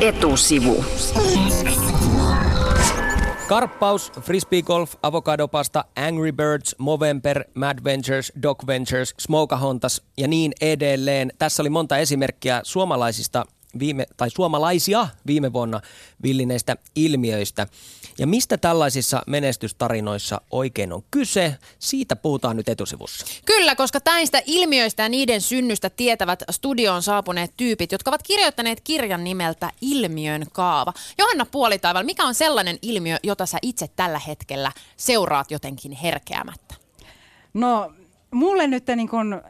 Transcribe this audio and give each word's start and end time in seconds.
Etusivu. 0.00 0.84
Karppaus, 3.48 4.12
Frisbee 4.20 4.62
Golf, 4.62 4.94
Avocadopasta, 5.02 5.84
Angry 5.96 6.32
Birds, 6.32 6.74
Movember, 6.78 7.44
Mad 7.54 7.78
Ventures, 7.84 8.32
Dog 8.42 8.66
Ventures, 8.66 9.14
Smokahontas 9.18 10.02
ja 10.16 10.28
niin 10.28 10.52
edelleen. 10.60 11.32
Tässä 11.38 11.62
oli 11.62 11.70
monta 11.70 11.98
esimerkkiä 11.98 12.60
suomalaisista 12.64 13.44
viime, 13.78 14.06
tai 14.16 14.30
suomalaisia 14.30 15.08
viime 15.26 15.52
vuonna 15.52 15.80
villineistä 16.22 16.76
ilmiöistä. 16.94 17.66
Ja 18.18 18.26
mistä 18.26 18.56
tällaisissa 18.56 19.22
menestystarinoissa 19.26 20.40
oikein 20.50 20.92
on 20.92 21.02
kyse, 21.10 21.56
siitä 21.78 22.16
puhutaan 22.16 22.56
nyt 22.56 22.68
etusivussa. 22.68 23.26
Kyllä, 23.44 23.74
koska 23.74 23.98
näistä 24.04 24.42
ilmiöistä 24.46 25.02
ja 25.02 25.08
niiden 25.08 25.40
synnystä 25.40 25.90
tietävät 25.90 26.42
studioon 26.50 27.02
saapuneet 27.02 27.52
tyypit, 27.56 27.92
jotka 27.92 28.10
ovat 28.10 28.22
kirjoittaneet 28.22 28.80
kirjan 28.80 29.24
nimeltä 29.24 29.70
Ilmiön 29.80 30.46
kaava. 30.52 30.92
Johanna 31.18 31.46
Puolitaival, 31.46 32.04
mikä 32.04 32.24
on 32.24 32.34
sellainen 32.34 32.78
ilmiö, 32.82 33.16
jota 33.22 33.46
sä 33.46 33.58
itse 33.62 33.88
tällä 33.96 34.18
hetkellä 34.18 34.72
seuraat 34.96 35.50
jotenkin 35.50 35.92
herkeämättä? 35.92 36.74
No, 37.54 37.92
mulle 38.30 38.66
nyt 38.66 38.86
niin 38.96 39.08
kun 39.08 39.42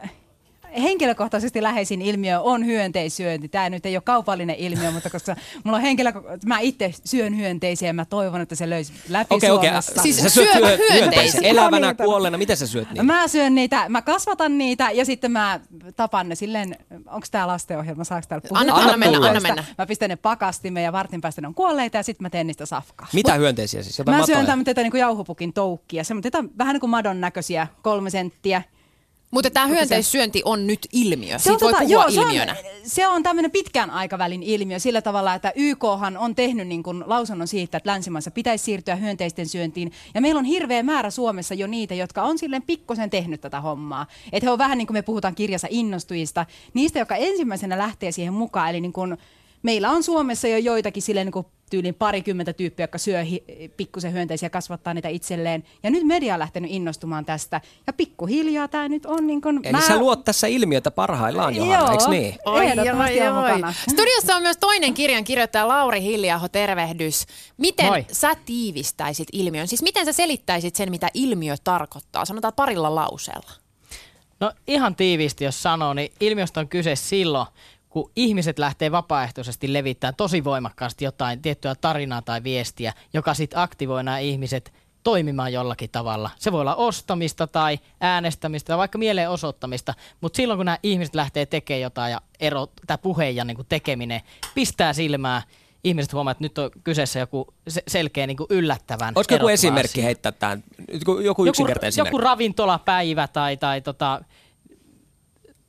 henkilökohtaisesti 0.83 1.63
läheisin 1.63 2.03
ilmiö 2.03 2.41
on 2.41 2.67
hyönteisyönti. 2.67 3.49
Tämä 3.49 3.71
nyt 3.71 3.87
ei 3.87 3.97
ole 3.97 4.03
kaupallinen 4.07 4.57
ilmiö, 4.57 4.91
mutta 4.91 5.11
koska 5.11 5.37
mulla 5.65 5.77
on 5.77 5.83
henkilö, 5.83 6.13
mä 6.47 6.59
itse 6.59 6.95
syön 7.05 7.37
hyönteisiä 7.37 7.89
ja 7.89 7.93
mä 7.95 8.05
toivon, 8.05 8.41
että 8.41 8.55
se 8.55 8.71
löysi 8.71 8.93
läpi 9.09 9.35
Okei, 9.35 9.51
okei. 9.51 9.69
Suomessa. 9.71 10.03
Siis 10.03 10.17
sä 10.17 10.29
syöt 10.29 10.55
hyö- 10.55 10.67
hyönteisiä? 10.67 10.97
hyönteisiä. 11.01 11.41
Elävänä, 11.43 11.87
Niitä. 11.87 12.05
kuolleena, 12.05 12.39
mitä 12.39 12.57
sä 12.57 12.67
syöt 12.67 12.91
niin? 12.91 13.07
Mä 13.07 13.29
syön 13.29 13.55
niitä, 13.55 13.89
mä 13.89 14.03
kasvatan 14.03 14.59
niitä 14.59 14.91
ja 14.91 15.05
sitten 15.05 15.33
mä 15.33 15.61
tapan 15.97 16.29
ne 16.29 16.35
silleen, 16.35 16.77
onko 17.07 17.27
tää 17.31 17.47
lastenohjelma, 17.47 18.05
saako 18.05 18.27
täällä 18.29 18.49
puhua? 18.49 18.61
Anna- 18.61 18.75
anna 18.75 18.97
mennä, 18.97 19.29
anna 19.29 19.41
mennä. 19.41 19.65
Mä 19.79 19.87
pistän 19.87 20.09
ne 20.11 20.17
pakastimeen 20.17 20.85
ja 20.85 20.93
vartin 20.93 21.21
päästä 21.21 21.41
ne 21.41 21.47
on 21.49 21.55
kuolleita 21.55 21.97
ja 21.97 22.03
sitten 22.03 22.25
mä 22.25 22.31
teen 22.31 22.47
niistä 22.47 22.67
safkaa. 22.67 23.07
Mitä 23.13 23.35
hyönteisiä 23.35 23.83
siis? 23.83 23.99
Jotain 23.99 24.19
Mä 24.19 24.27
syön 24.27 24.39
matoja? 24.39 24.51
tämmöitä 24.53 24.83
niin 24.83 24.93
jauhupukin 24.99 25.53
toukkia, 25.53 26.05
semmoita 26.05 26.45
vähän 26.59 26.75
niin 26.75 26.81
kuin 26.81 26.91
madon 26.91 27.21
näköisiä, 27.21 27.67
kolme 27.83 28.11
senttiä. 28.11 28.63
Mutta 29.31 29.51
tämä 29.51 29.67
hyönteissyönti 29.67 30.43
on 30.45 30.67
nyt 30.67 30.87
ilmiö. 30.93 31.39
Se 31.39 31.43
Siitä 31.43 31.55
on, 31.67 31.73
voi 31.73 31.73
tota- 31.73 31.85
puhua 31.87 32.11
se 32.11 32.21
on- 32.21 32.27
ilmiönä. 32.27 32.57
Se 32.85 33.09
on 33.09 33.23
tämmöinen 33.23 33.51
pitkän 33.51 33.91
aikavälin 33.91 34.43
ilmiö 34.43 34.79
sillä 34.79 35.03
tavalla, 35.03 35.35
että 35.35 35.53
YKhan 35.57 36.17
on 36.17 36.35
tehnyt 36.35 36.69
niin 36.69 36.83
kuin 36.83 37.05
lausunnon 37.07 37.49
siitä, 37.49 37.77
että 37.77 37.91
länsimaissa 37.91 38.31
pitäisi 38.31 38.65
siirtyä 38.65 38.97
hyönteisten 38.97 39.49
syöntiin. 39.49 39.93
Ja 40.15 40.21
meillä 40.21 40.39
on 40.39 40.45
hirveä 40.45 40.83
määrä 40.83 41.11
Suomessa 41.11 41.55
jo 41.55 41.67
niitä, 41.67 41.95
jotka 41.95 42.23
on 42.23 42.39
silleen 42.39 42.63
pikkusen 42.63 43.11
tehnyt 43.11 43.41
tätä 43.41 43.61
hommaa. 43.61 44.07
Että 44.33 44.47
he 44.47 44.51
on 44.51 44.59
vähän 44.59 44.79
niin 44.79 44.87
kuin 44.87 44.95
me 44.95 45.03
puhutaan 45.03 45.35
kirjassa 45.35 45.69
innostujista, 45.71 46.47
niistä, 46.75 46.99
jotka 46.99 47.17
ensimmäisenä 47.17 47.79
lähtee 47.79 48.13
siihen 48.13 48.35
mukaan. 48.35 48.71
Eli 48.71 48.81
niin 48.81 48.93
kuin 48.93 49.17
meillä 49.63 49.91
on 49.91 50.03
Suomessa 50.03 50.49
jo 50.49 50.57
joitakin 50.59 51.03
silleen 51.03 51.27
niin 51.27 51.33
kuin 51.33 51.47
tyyliin 51.71 51.95
parikymmentä 51.95 52.53
tyyppiä, 52.53 52.85
jotka 52.85 52.99
syö 52.99 53.23
hi- 53.23 53.45
pikkusen 53.77 54.13
hyönteisiä 54.13 54.47
ja 54.47 54.51
kasvattaa 54.51 54.95
niitä 54.95 55.09
itselleen. 55.09 55.65
Ja 55.83 55.91
nyt 55.91 56.07
media 56.07 56.35
on 56.35 56.41
lähtenyt 56.41 56.71
innostumaan 56.71 57.25
tästä. 57.25 57.61
Ja 57.87 57.93
pikkuhiljaa 57.93 58.69
tämä 58.69 58.89
nyt 58.89 59.07
on 59.07 59.27
niin 59.27 59.41
kuin... 59.41 59.61
Eli 59.63 59.83
sä 59.83 59.99
luot 59.99 60.25
tässä 60.25 60.47
ilmiötä 60.47 60.91
parhaillaan, 60.91 61.57
Johanna, 61.57 61.79
Joo. 61.79 61.93
eikö 61.93 62.09
niin? 62.09 62.39
Ehdottomasti 62.63 63.21
on 63.21 63.35
mukana. 63.35 63.75
Studiossa 63.91 64.37
on 64.37 64.43
myös 64.43 64.57
toinen 64.57 64.95
kirjan 64.95 65.25
kirjoittaja 65.25 65.69
Lauri 65.69 66.03
Hilliaho, 66.03 66.49
tervehdys. 66.49 67.27
Miten 67.57 67.87
Moi. 67.87 68.07
sä 68.13 68.35
tiivistäisit 68.45 69.29
ilmiön? 69.33 69.69
Siis 69.69 69.83
miten 69.83 70.07
sä 70.07 70.13
selittäisit 70.13 70.77
sen, 70.77 70.91
mitä 70.91 71.09
ilmiö 71.15 71.55
tarkoittaa? 71.65 72.25
Sanotaan 72.25 72.55
parilla 72.57 72.95
lauseella. 72.95 73.51
No 74.41 74.53
ihan 74.67 74.97
tiiviisti, 74.97 75.45
jos 75.45 75.63
sanoo, 75.63 75.95
niin 75.95 76.13
ilmiöstä 76.21 76.61
on 76.61 76.69
kyse 76.69 76.97
silloin, 76.97 77.47
kun 77.91 78.11
ihmiset 78.17 78.59
lähtee 78.59 78.93
vapaaehtoisesti 78.93 79.73
levittämään 79.73 80.15
tosi 80.17 80.45
voimakkaasti 80.45 81.05
jotain 81.05 81.43
tiettyä 81.43 81.75
tarinaa 81.75 82.23
tai 82.23 82.43
viestiä, 82.45 82.93
joka 83.13 83.35
sitten 83.35 83.59
aktivoi 83.59 84.05
nämä 84.05 84.19
ihmiset 84.19 84.73
toimimaan 85.03 85.53
jollakin 85.53 85.91
tavalla. 85.91 86.31
Se 86.39 86.53
voi 86.53 86.61
olla 86.61 86.75
ostamista 86.75 87.47
tai 87.47 87.79
äänestämistä 88.01 88.67
tai 88.67 88.79
vaikka 88.79 88.99
mielenosoittamista, 88.99 89.95
mutta 90.21 90.37
silloin 90.37 90.59
kun 90.59 90.67
nämä 90.67 90.79
ihmiset 90.83 91.15
lähtee 91.15 91.47
tekemään 91.47 91.81
jotain 91.81 92.13
ja 92.13 92.21
ero, 92.41 92.67
tämä 92.87 92.99
puhe 92.99 93.31
ja 93.31 93.45
niin 93.45 93.57
kuin 93.57 93.67
tekeminen 93.69 94.21
pistää 94.55 94.93
silmää, 94.93 95.43
ihmiset 95.85 96.13
huomaa, 96.13 96.31
että 96.31 96.45
nyt 96.45 96.59
on 96.59 96.71
kyseessä 96.85 97.19
joku 97.19 97.55
se- 97.69 97.83
selkeä 97.89 98.27
niin 98.27 98.37
kuin 98.37 98.47
yllättävän 98.51 99.13
Olisiko 99.17 99.35
joku 99.35 99.49
esimerkki 99.49 100.01
asia. 100.01 100.05
heittää 100.05 100.33
tämän? 100.33 100.65
Joku, 100.93 101.19
joku 101.19 101.47
yksinkertainen 101.47 101.93
joku 101.97 102.09
esimerkki. 102.09 102.25
ravintolapäivä 102.25 103.29
tai, 103.29 103.57
tai, 103.57 103.81
tota, 103.81 104.21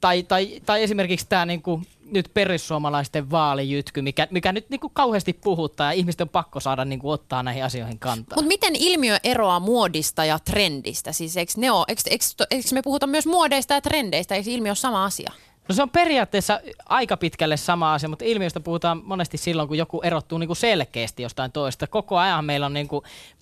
tai, 0.02 0.24
tai, 0.24 0.62
tai 0.66 0.84
esimerkiksi 0.84 1.26
tämä 1.30 1.46
niinku, 1.46 1.82
nyt 2.12 2.32
perussuomalaisten 2.34 3.32
vaalijytky, 3.32 4.02
mikä, 4.02 4.28
mikä 4.32 4.52
nyt 4.52 4.70
niinku 4.70 4.90
kauheasti 4.90 5.34
puhuttaa 5.34 5.88
ja 5.88 5.92
ihmisten 5.92 6.26
on 6.26 6.30
pakko 6.30 6.60
saada 6.60 6.86
niinku, 6.86 7.10
ottaa 7.10 7.44
näihin 7.44 7.66
asioihin 7.66 8.00
kantaa. 8.00 8.36
Mutta 8.36 8.48
miten 8.48 8.76
ilmiö 8.76 9.18
eroaa 9.24 9.60
muodista 9.60 10.26
ja 10.26 10.40
trendistä? 10.40 11.12
Siis 11.12 11.38
eikö, 11.38 11.54
ne 11.58 11.72
ole, 11.72 11.86
eikö, 11.88 12.02
eikö, 12.10 12.26
eikö 12.52 12.68
me 12.72 12.82
puhuta 12.82 13.08
myös 13.08 13.26
muodeista 13.26 13.74
ja 13.74 13.82
trendeistä? 13.82 14.36
Eikö 14.36 14.50
ilmiö 14.50 14.70
ole 14.70 14.76
sama 14.76 15.06
asia? 15.06 15.32
No 15.70 15.76
se 15.76 15.82
on 15.82 15.90
periaatteessa 15.90 16.60
aika 16.86 17.18
pitkälle 17.18 17.58
sama 17.58 17.94
asia, 17.94 18.10
mutta 18.10 18.26
ilmiöstä 18.26 18.60
puhutaan 18.60 19.02
monesti 19.06 19.38
silloin, 19.38 19.68
kun 19.68 19.78
joku 19.78 20.02
erottuu 20.04 20.38
niinku 20.38 20.56
selkeästi 20.56 21.24
jostain 21.24 21.52
toista. 21.52 21.88
Koko 21.88 22.18
ajan 22.18 22.46
meillä 22.46 22.66
on 22.66 22.74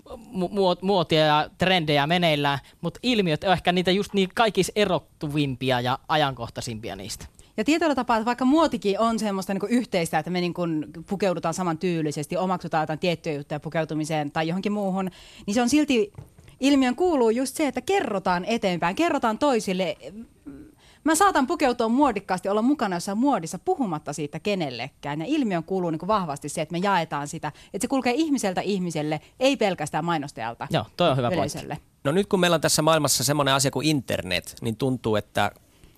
mu- 0.10 0.50
muot- 0.52 0.82
muotia 0.82 1.26
ja 1.26 1.50
trendejä 1.58 2.08
meneillään, 2.08 2.60
mutta 2.82 3.00
ilmiöt 3.04 3.44
on 3.44 3.54
ehkä 3.54 3.72
niitä 3.72 3.92
just 3.92 4.14
niin 4.14 4.30
kaikista 4.36 4.72
erottuvimpia 4.76 5.82
ja 5.82 6.00
ajankohtaisimpia 6.08 6.96
niistä. 6.96 7.26
Ja 7.60 7.66
tietyllä 7.66 7.96
tapaa, 7.96 8.18
että 8.18 8.26
vaikka 8.26 8.46
muotikin 8.46 9.00
on 9.00 9.20
semmoista 9.20 9.54
niin 9.54 9.70
yhteistä, 9.70 10.20
että 10.20 10.32
me 10.32 10.42
niin 10.42 10.54
kuin 10.54 10.86
pukeudutaan 11.10 11.54
saman 11.54 11.78
tyylisesti, 11.78 12.38
omaksutaan 12.38 12.84
jotain 12.84 13.00
tiettyjä 13.00 13.36
juttuja 13.36 13.60
pukeutumiseen 13.60 14.32
tai 14.32 14.48
johonkin 14.48 14.72
muuhun, 14.72 15.12
niin 15.46 15.54
se 15.54 15.62
on 15.62 15.70
silti, 15.70 16.12
ilmiön 16.60 16.96
kuuluu 16.96 17.30
just 17.30 17.56
se, 17.56 17.68
että 17.68 17.82
kerrotaan 17.82 18.46
eteenpäin, 18.46 18.96
kerrotaan 18.96 19.38
toisille. 19.38 19.98
Mä 21.04 21.16
saatan 21.16 21.48
pukeutua 21.48 21.88
muodikkaasti, 21.88 22.50
olla 22.50 22.62
mukana 22.62 22.96
jossain 22.96 23.18
muodissa 23.18 23.60
puhumatta 23.60 24.14
siitä 24.14 24.40
kenellekään. 24.40 25.20
Ja 25.20 25.26
ilmiön 25.28 25.64
kuuluu 25.64 25.90
niin 25.90 26.00
kuin 26.00 26.08
vahvasti 26.08 26.50
se, 26.50 26.62
että 26.62 26.72
me 26.74 26.80
jaetaan 26.84 27.28
sitä, 27.28 27.48
että 27.48 27.84
se 27.84 27.88
kulkee 27.88 28.14
ihmiseltä 28.16 28.62
ihmiselle, 28.62 29.20
ei 29.40 29.58
pelkästään 29.58 30.06
mainostajalta 30.06 30.68
Joo, 30.72 30.86
toi 30.98 31.10
on 31.10 31.18
hyvä 31.18 31.28
pointti. 31.28 31.58
yleisölle. 31.58 31.78
No 32.04 32.12
nyt 32.12 32.28
kun 32.28 32.40
meillä 32.40 32.56
on 32.56 32.62
tässä 32.62 32.82
maailmassa 32.82 33.24
semmoinen 33.24 33.54
asia 33.54 33.72
kuin 33.72 33.88
internet, 33.88 34.56
niin 34.62 34.76
tuntuu, 34.76 35.16
että 35.16 35.52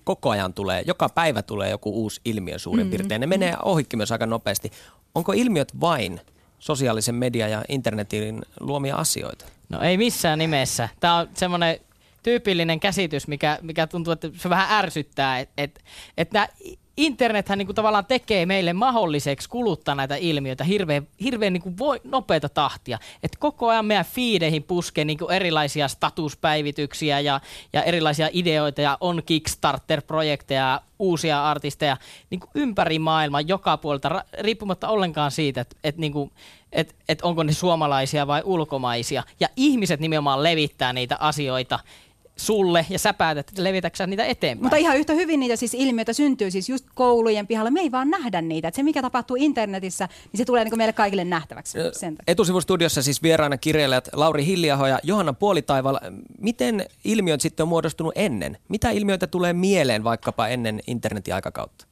koko 0.04 0.30
ajan 0.30 0.54
tulee, 0.54 0.82
joka 0.86 1.08
päivä 1.08 1.42
tulee 1.42 1.70
joku 1.70 1.90
uusi 1.90 2.20
ilmiö 2.24 2.58
suurin 2.58 2.90
piirtein. 2.90 3.20
Ne 3.20 3.26
menee 3.26 3.54
ohikin 3.64 3.96
myös 3.96 4.12
aika 4.12 4.26
nopeasti. 4.26 4.70
Onko 5.14 5.32
ilmiöt 5.32 5.80
vain 5.80 6.20
sosiaalisen 6.58 7.14
median 7.14 7.50
ja 7.50 7.62
internetin 7.68 8.42
luomia 8.60 8.96
asioita? 8.96 9.44
No 9.68 9.80
ei 9.80 9.96
missään 9.96 10.38
nimessä. 10.38 10.88
Tämä 11.00 11.16
on 11.16 11.28
semmoinen 11.34 11.78
tyypillinen 12.22 12.80
käsitys, 12.80 13.28
mikä, 13.28 13.58
mikä 13.62 13.86
tuntuu, 13.86 14.12
että 14.12 14.30
se 14.36 14.50
vähän 14.50 14.78
ärsyttää, 14.84 15.38
että 15.38 15.52
et, 15.56 15.84
et 16.16 16.32
nää 16.32 16.48
internethän 16.96 17.58
niinku 17.58 17.72
tavallaan 17.72 18.06
tekee 18.06 18.46
meille 18.46 18.72
mahdolliseksi 18.72 19.48
kuluttaa 19.48 19.94
näitä 19.94 20.16
ilmiöitä 20.16 20.64
hirveän, 20.64 21.06
hirveän 21.22 21.52
niinku 21.52 21.78
voi, 21.78 22.00
nopeata 22.04 22.48
tahtia. 22.48 22.98
Et 23.22 23.36
koko 23.36 23.68
ajan 23.68 23.84
meidän 23.84 24.04
feedeihin 24.04 24.62
puskee 24.62 25.04
niinku 25.04 25.28
erilaisia 25.28 25.88
statuspäivityksiä 25.88 27.20
ja, 27.20 27.40
ja 27.72 27.82
erilaisia 27.82 28.28
ideoita 28.32 28.80
ja 28.80 28.98
on 29.00 29.22
Kickstarter-projekteja, 29.26 30.80
uusia 30.98 31.50
artisteja 31.50 31.96
niinku 32.30 32.46
ympäri 32.54 32.98
maailmaa 32.98 33.40
joka 33.40 33.76
puolelta, 33.76 34.24
riippumatta 34.40 34.88
ollenkaan 34.88 35.30
siitä, 35.30 35.60
että 35.60 35.76
et 35.84 35.96
niinku, 35.96 36.32
et, 36.72 36.96
et 37.08 37.22
onko 37.22 37.42
ne 37.42 37.52
suomalaisia 37.52 38.26
vai 38.26 38.42
ulkomaisia. 38.44 39.22
Ja 39.40 39.48
ihmiset 39.56 40.00
nimenomaan 40.00 40.42
levittää 40.42 40.92
niitä 40.92 41.16
asioita 41.20 41.78
sulle 42.42 42.86
ja 42.90 42.98
sä 42.98 43.14
päätät, 43.14 43.48
että 43.48 43.64
levitätkö 43.64 43.96
sä 43.96 44.06
niitä 44.06 44.24
eteenpäin. 44.24 44.64
Mutta 44.64 44.76
ihan 44.76 44.96
yhtä 44.96 45.12
hyvin 45.12 45.40
niitä 45.40 45.56
siis 45.56 45.74
ilmiöitä 45.74 46.12
syntyy 46.12 46.50
siis 46.50 46.68
just 46.68 46.86
koulujen 46.94 47.46
pihalla. 47.46 47.70
Me 47.70 47.80
ei 47.80 47.92
vaan 47.92 48.10
nähdä 48.10 48.42
niitä. 48.42 48.68
Et 48.68 48.74
se, 48.74 48.82
mikä 48.82 49.02
tapahtuu 49.02 49.36
internetissä, 49.40 50.08
niin 50.32 50.38
se 50.38 50.44
tulee 50.44 50.64
niin 50.64 50.78
meille 50.78 50.92
kaikille 50.92 51.24
nähtäväksi. 51.24 51.78
Sen 51.92 52.16
takia. 52.16 52.32
Etusivustudiossa 52.32 53.02
siis 53.02 53.22
vieraana 53.22 53.58
kirjailijat 53.58 54.08
Lauri 54.12 54.46
Hilliaho 54.46 54.86
ja 54.86 54.98
Johanna 55.02 55.32
Puolitaival. 55.32 55.98
Miten 56.38 56.86
ilmiöt 57.04 57.40
sitten 57.40 57.64
on 57.64 57.68
muodostunut 57.68 58.12
ennen? 58.16 58.58
Mitä 58.68 58.90
ilmiöitä 58.90 59.26
tulee 59.26 59.52
mieleen 59.52 60.04
vaikkapa 60.04 60.48
ennen 60.48 60.80
internetin 60.86 61.34
aikakautta? 61.34 61.91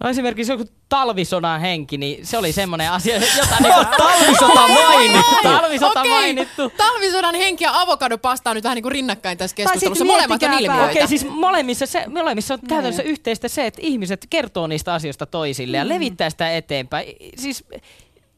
No 0.00 0.08
esimerkiksi 0.08 0.52
joku 0.52 0.64
talvisodan 0.88 1.60
henki, 1.60 1.98
niin 1.98 2.26
se 2.26 2.38
oli 2.38 2.52
semmoinen 2.52 2.90
asia, 2.90 3.14
jota 3.14 3.56
niinku... 3.60 3.84
Talvisota 3.98 4.68
mainittu! 4.68 5.42
Talvisota 5.42 6.00
Okei, 6.00 6.12
mainittu. 6.12 6.70
Talvisodan 6.76 7.34
henki 7.34 7.64
ja 7.64 7.80
avokadopasta 7.80 8.50
on 8.50 8.56
nyt 8.56 8.64
vähän 8.64 8.76
niin 8.76 8.82
kuin 8.82 8.92
rinnakkain 8.92 9.38
tässä 9.38 9.56
keskustelussa. 9.56 10.04
Molemmat 10.04 10.42
on 10.42 10.52
ilmiöitä. 10.52 10.90
Okei, 10.90 11.06
siis 11.06 11.26
molemmissa, 11.28 11.86
se, 11.86 12.04
molemmissa 12.08 12.54
on 12.54 12.60
käytännössä 12.68 13.02
yhteistä 13.02 13.48
se, 13.48 13.66
että 13.66 13.80
ihmiset 13.82 14.26
kertoo 14.30 14.66
niistä 14.66 14.94
asioista 14.94 15.26
toisille 15.26 15.76
ja 15.76 15.88
levittää 15.88 16.30
sitä 16.30 16.56
eteenpäin. 16.56 17.06
Siis 17.36 17.64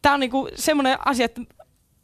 tämä 0.02 0.14
on 0.14 0.20
niinku 0.20 0.48
semmoinen 0.54 0.98
asia, 1.04 1.24
että 1.24 1.40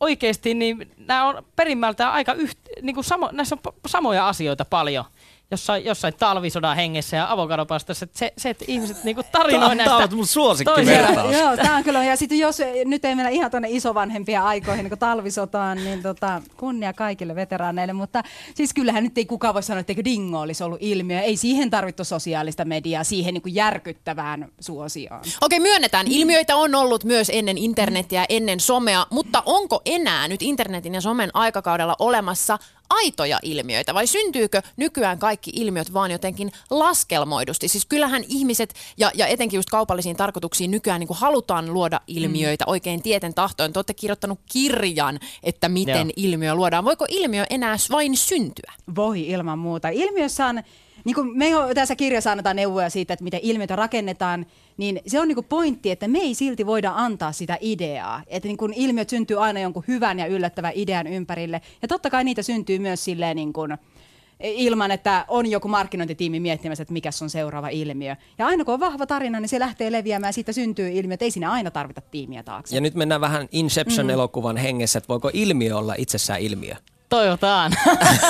oikeasti 0.01 0.55
niin 0.55 0.91
nämä 0.97 1.25
on 1.25 1.45
perimmältään 1.57 2.13
aika 2.13 2.33
yht, 2.33 2.59
niinku 2.83 3.03
samo, 3.03 3.29
näissä 3.33 3.57
on 3.67 3.73
samoja 3.87 4.29
asioita 4.29 4.65
paljon. 4.65 5.05
Jossain, 5.51 5.85
jossain 5.85 6.15
talvisodan 6.19 6.77
hengessä 6.77 7.17
ja 7.17 7.33
avokadopastassa. 7.33 8.05
että 8.05 8.19
Se, 8.19 8.33
se, 8.39 8.51
että 8.51 8.65
ihmiset 8.69 9.05
niinku 9.05 9.23
tarinoi 9.33 9.61
Tämä 9.61 9.75
näistä. 9.75 9.97
on 9.97 10.15
mun 10.15 10.27
suosikki. 10.27 10.73
Joo, 11.41 11.57
tämä 11.57 11.77
on 11.77 11.85
kyllä. 11.85 12.05
Ja 12.05 12.17
sitten 12.17 12.39
jos 12.39 12.59
nyt 12.85 13.05
ei 13.05 13.15
mennä 13.15 13.31
ihan 13.31 13.51
tuonne 13.51 13.69
isovanhempia 13.71 14.45
aikoihin, 14.45 14.83
niin 14.85 14.91
kuin 14.91 14.99
talvisotaan, 14.99 15.79
niin 15.79 16.03
tota, 16.03 16.43
kunnia 16.57 16.93
kaikille 16.93 17.35
veteraaneille. 17.35 17.93
Mutta 17.93 18.23
siis 18.55 18.75
kyllähän 18.75 19.05
nyt 19.05 19.19
ei 19.19 19.27
kukaan 19.27 19.55
voi 19.55 19.63
sanoa, 19.63 19.81
että 19.81 20.05
dingo 20.05 20.41
olisi 20.41 20.65
ollut 20.65 20.79
ilmiö. 20.83 21.21
Ei 21.21 21.37
siihen 21.37 21.71
tarvittu 21.71 22.05
sosiaalista 22.05 22.65
mediaa, 22.65 23.05
siihen 23.05 23.35
niin 23.35 23.43
kuin 23.43 23.55
järkyttävään 23.55 24.49
suosioon. 24.61 25.21
Okei, 25.41 25.61
myönnetään. 25.61 26.07
Ilmiöitä 26.07 26.57
on 26.57 26.75
ollut 26.75 27.05
myös 27.05 27.31
ennen 27.35 27.59
internetiä, 27.59 28.25
ennen 28.29 28.61
somea, 28.61 29.07
mutta 29.11 29.43
onko 29.47 29.83
enää 29.85 30.29
nyt 30.29 30.43
internetin 30.43 30.95
ja 30.95 31.01
somen 31.01 31.31
aikakaudella 31.35 31.97
olemassa 31.99 32.59
aitoja 32.91 33.39
ilmiöitä 33.43 33.95
vai 33.95 34.07
syntyykö 34.07 34.63
nykyään 34.77 35.19
kaikki 35.19 35.51
ilmiöt 35.55 35.95
vaan 35.95 36.11
jotenkin 36.11 36.53
laskelmoidusti? 36.71 37.69
Siis 37.69 37.87
kyllähän 37.87 38.25
ihmiset 38.29 38.75
ja, 38.97 39.11
ja 39.15 39.27
etenkin 39.27 39.59
just 39.59 39.71
kaupallisiin 39.71 40.17
tarkoituksiin 40.17 40.71
nykyään 40.71 41.01
niin 41.01 41.09
kuin 41.09 41.19
halutaan 41.19 41.73
luoda 41.73 42.01
ilmiöitä 42.07 42.65
mm. 42.65 42.71
oikein 42.71 43.03
tieten 43.03 43.35
tahtoen. 43.35 43.73
Te 43.73 43.79
olette 43.79 43.95
kirjoittanut 43.95 44.41
kirjan, 44.53 45.19
että 45.43 45.69
miten 45.69 45.95
Joo. 45.97 46.05
Joo. 46.05 46.13
ilmiö 46.17 46.55
luodaan. 46.55 46.85
Voiko 46.85 47.07
ilmiö 47.09 47.45
enää 47.51 47.77
vain 47.91 48.17
syntyä? 48.17 48.73
Voi 48.97 49.29
ilman 49.29 49.59
muuta. 49.59 49.89
Ilmiössä 49.89 50.47
on, 50.47 50.63
niin 51.05 51.15
kuin 51.15 51.39
me 51.39 51.51
tässä 51.75 51.97
kirjassa 51.97 52.31
annetaan 52.31 52.57
neuvoja 52.57 52.91
siitä, 52.91 53.13
että 53.15 53.25
miten 53.25 53.41
ilmiötä 53.43 53.77
rakennetaan, 53.77 54.47
niin 54.77 55.01
se 55.07 55.21
on 55.21 55.29
niin 55.29 55.37
kuin 55.37 55.47
pointti, 55.49 55.91
että 55.91 56.09
me 56.09 56.19
ei 56.19 56.35
silti 56.35 56.67
voida 56.67 56.93
antaa 56.95 57.33
sitä 57.33 57.59
ideaa. 57.61 58.23
Että 58.27 58.49
niin 58.49 58.57
kuin 58.57 58.73
ilmiöt 58.77 59.11
syntyy 59.11 59.45
aina 59.45 59.61
jonkun 59.61 59.85
hyvän 59.89 60.19
ja 60.19 60.27
yllättävän 60.27 60.73
idean 60.75 61.07
ympärille. 61.07 61.61
Ja 61.83 61.89
totta 61.89 62.11
kai 62.11 62.25
niitä 62.25 62.43
syntyy 62.43 62.79
myös 62.79 63.05
silleen 63.05 63.37
niin 63.37 63.53
kuin, 63.53 63.79
ilman, 64.41 64.91
että 64.91 65.25
on 65.29 65.51
joku 65.51 65.69
markkinointitiimi 65.69 66.41
miettimässä, 66.41 66.83
että 66.83 66.93
mikä 66.93 67.11
on 67.23 67.31
seuraava 67.31 67.69
ilmiö. 67.69 68.17
Ja 68.39 68.47
aina 68.47 68.65
kun 68.65 68.75
on 68.75 68.81
vahva 68.81 69.07
tarina, 69.07 69.41
niin 69.41 69.49
se 69.49 69.59
lähtee 69.59 69.93
leviämään 69.93 70.29
ja 70.29 70.33
siitä 70.33 70.53
syntyy 70.53 70.91
ilmiö. 70.91 71.15
Että 71.15 71.25
ei 71.25 71.31
siinä 71.31 71.51
aina 71.51 71.71
tarvita 71.71 72.01
tiimiä 72.01 72.43
taakse. 72.43 72.75
Ja 72.75 72.81
nyt 72.81 72.95
mennään 72.95 73.21
vähän 73.21 73.49
Inception-elokuvan 73.53 74.57
hengessä, 74.57 74.99
että 74.99 75.09
voiko 75.09 75.31
ilmiö 75.33 75.77
olla 75.77 75.95
itsessään 75.99 76.41
ilmiö? 76.41 76.75
Toivotaan. 77.11 77.73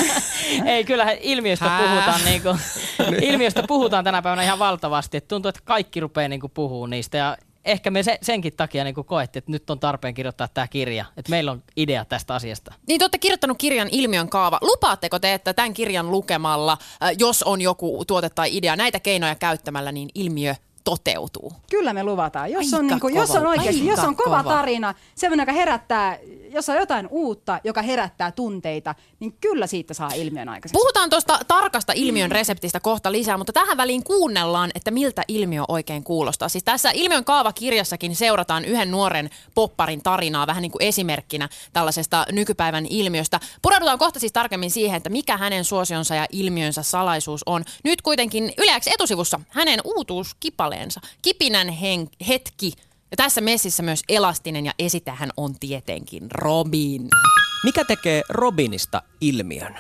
Ei, 0.67 0.85
kyllähän 0.85 1.17
ilmiöstä 1.21 1.69
Hää? 1.69 1.89
puhutaan, 1.89 2.21
niinku, 2.25 2.49
ilmiöstä 3.29 3.63
puhutaan 3.69 4.05
tänä 4.05 4.23
päivänä 4.23 4.43
ihan 4.43 4.59
valtavasti. 4.59 5.17
Et 5.17 5.29
tuntuu, 5.29 5.49
että 5.49 5.61
kaikki 5.65 6.01
rupeaa 6.01 6.29
niinku 6.29 6.49
puhuu 6.49 6.87
niistä. 6.87 7.19
Ja 7.19 7.37
ehkä 7.65 7.91
me 7.91 8.03
se, 8.03 8.19
senkin 8.23 8.57
takia 8.57 8.85
niinku 8.85 9.05
koettiin, 9.05 9.41
että 9.41 9.53
nyt 9.53 9.71
on 9.71 9.81
tarpeen 9.81 10.15
kirjoittaa 10.15 10.49
tämä 10.49 10.69
kirja. 10.69 11.05
Että 11.17 11.31
meillä 11.31 11.53
on 11.53 11.63
idea 11.77 12.05
tästä 12.05 12.35
asiasta. 12.35 12.75
Niin 12.89 12.99
te 12.99 13.05
olette 13.05 13.19
kirjoittanut 13.19 13.59
kirjan 13.59 13.89
Ilmiön 13.91 14.29
kaava. 14.29 14.59
Lupaatteko 14.63 15.19
te, 15.19 15.35
että 15.35 15.55
tämän 15.55 15.75
kirjan 15.75 16.11
lukemalla, 16.11 16.79
jos 17.19 17.43
on 17.43 17.61
joku 17.61 18.05
tuote 18.07 18.31
tai 18.31 18.57
idea, 18.57 18.77
näitä 18.77 19.01
keinoja 19.01 19.35
käyttämällä, 19.35 19.93
niin 19.93 20.09
ilmiö 20.15 20.55
toteutuu? 20.85 21.53
Kyllä 21.71 21.93
me 21.93 22.05
luvataan. 22.05 22.53
Jos 22.53 22.67
Aika 22.67 22.77
on, 22.77 22.87
niin 22.87 23.01
kuin, 23.01 23.15
jos 23.15 23.29
kova. 23.29 23.41
on 23.41 23.47
oikeasti, 23.47 23.87
jos 23.87 23.99
on 23.99 24.17
kova, 24.17 24.43
kova. 24.43 24.55
tarina, 24.55 24.95
semmoinen, 25.15 25.43
joka 25.43 25.53
herättää, 25.53 26.19
jos 26.51 26.69
on 26.69 26.77
jotain 26.77 27.09
uutta, 27.11 27.61
joka 27.65 27.83
herättää 27.83 28.33
tunteita, 28.33 28.95
niin 29.21 29.33
kyllä 29.41 29.67
siitä 29.67 29.95
saa 29.95 30.11
ilmiön 30.15 30.49
aikaiseksi. 30.49 30.81
Puhutaan 30.81 31.11
tuosta 31.11 31.39
tarkasta 31.49 31.93
ilmiön 31.97 32.31
reseptistä 32.31 32.81
kohta 32.81 33.13
lisää, 33.13 33.37
mutta 33.37 33.53
tähän 33.53 33.77
väliin 33.77 34.05
kuunnellaan, 34.05 34.71
että 34.75 34.91
miltä 34.91 35.23
ilmiö 35.29 35.63
oikein 35.69 36.05
kuulostaa. 36.05 36.49
Siis 36.49 36.65
tässä 36.65 36.91
Ilmiön 36.95 37.25
kaavakirjassakin 37.25 38.17
seurataan 38.17 38.65
yhden 38.65 38.91
nuoren 38.91 39.31
popparin 39.55 40.03
tarinaa 40.03 40.47
vähän 40.47 40.63
niin 40.63 40.73
kuin 40.73 40.83
esimerkkinä 40.83 41.49
tällaisesta 41.73 42.27
nykypäivän 42.33 42.87
ilmiöstä. 42.87 43.41
Pureudutaan 43.63 43.99
kohta 43.99 44.21
siis 44.21 44.33
tarkemmin 44.33 44.71
siihen, 44.71 44.97
että 44.97 45.11
mikä 45.11 45.37
hänen 45.37 45.65
suosionsa 45.65 46.15
ja 46.15 46.27
ilmiönsä 46.33 46.83
salaisuus 46.83 47.43
on. 47.47 47.65
Nyt 47.85 48.03
kuitenkin 48.03 48.53
yleäksi 48.59 48.91
etusivussa 48.93 49.41
hänen 49.49 49.81
uutuuskipaleensa. 50.71 51.01
Kipinän 51.23 51.69
hen- 51.69 52.27
hetki. 52.29 52.73
Ja 53.11 53.17
tässä 53.17 53.41
messissä 53.41 53.83
myös 53.83 54.03
elastinen 54.09 54.67
ja 54.67 54.73
esitähän 54.79 55.31
on 55.37 55.55
tietenkin 55.61 56.31
Robin. 56.31 57.09
Mikä 57.65 57.85
tekee 57.85 58.23
Robinista 58.29 59.03
ilmiön? 59.21 59.79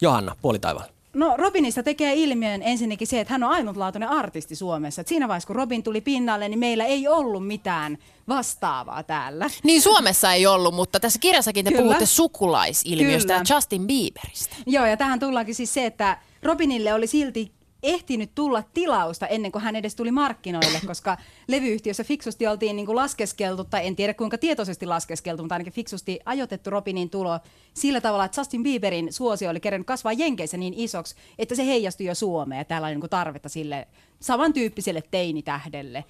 Johanna, 0.00 0.36
puolitaivaalla. 0.42 0.92
No 1.14 1.34
Robinista 1.36 1.82
tekee 1.82 2.14
ilmiön 2.14 2.62
ensinnäkin 2.62 3.06
se, 3.06 3.20
että 3.20 3.34
hän 3.34 3.44
on 3.44 3.50
ainutlaatuinen 3.50 4.08
artisti 4.08 4.56
Suomessa. 4.56 5.00
Et 5.00 5.08
siinä 5.08 5.28
vaiheessa, 5.28 5.46
kun 5.46 5.56
Robin 5.56 5.82
tuli 5.82 6.00
pinnalle, 6.00 6.48
niin 6.48 6.58
meillä 6.58 6.84
ei 6.84 7.08
ollut 7.08 7.46
mitään 7.46 7.98
vastaavaa 8.28 9.02
täällä. 9.02 9.50
Niin 9.62 9.82
Suomessa 9.82 10.32
ei 10.32 10.46
ollut, 10.46 10.74
mutta 10.74 11.00
tässä 11.00 11.18
kirjassakin 11.18 11.64
te 11.64 11.70
Kyllä. 11.70 11.82
puhutte 11.82 12.06
sukulaisilmiöstä 12.06 13.32
Kyllä. 13.32 13.44
ja 13.48 13.54
Justin 13.56 13.86
Bieberistä. 13.86 14.56
Joo, 14.66 14.86
ja 14.86 14.96
tähän 14.96 15.20
tullaankin 15.20 15.54
siis 15.54 15.74
se, 15.74 15.86
että 15.86 16.18
Robinille 16.42 16.94
oli 16.94 17.06
silti 17.06 17.52
ehtinyt 17.86 18.30
tulla 18.34 18.62
tilausta 18.74 19.26
ennen 19.26 19.52
kuin 19.52 19.62
hän 19.62 19.76
edes 19.76 19.94
tuli 19.94 20.10
markkinoille, 20.10 20.80
koska 20.86 21.16
levyyhtiössä 21.48 22.04
fiksusti 22.04 22.46
oltiin 22.46 22.76
niin 22.76 22.86
kuin 22.86 22.96
laskeskeltu, 22.96 23.64
tai 23.64 23.86
en 23.86 23.96
tiedä 23.96 24.14
kuinka 24.14 24.38
tietoisesti 24.38 24.86
laskeskeltu, 24.86 25.42
mutta 25.42 25.54
ainakin 25.54 25.72
fiksusti 25.72 26.20
ajoitettu 26.24 26.70
Robinin 26.70 27.10
tulo 27.10 27.40
sillä 27.74 28.00
tavalla, 28.00 28.24
että 28.24 28.40
Justin 28.40 28.62
Bieberin 28.62 29.12
suosio 29.12 29.50
oli 29.50 29.60
kerännyt 29.60 29.86
kasvaa 29.86 30.12
Jenkeissä 30.12 30.56
niin 30.56 30.74
isoksi, 30.76 31.14
että 31.38 31.54
se 31.54 31.66
heijastui 31.66 32.06
jo 32.06 32.14
Suomeen, 32.14 32.58
ja 32.58 32.64
täällä 32.64 32.86
oli 32.86 32.94
niin 32.94 33.00
kuin 33.00 33.10
tarvetta 33.10 33.48
sille 33.48 33.88
samantyyppiselle 34.20 35.02
teinitähdelle. 35.10 36.04